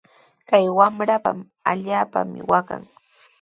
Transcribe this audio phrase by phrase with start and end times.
[0.49, 1.31] Kay wamraqa
[1.71, 2.83] allaapami waqan.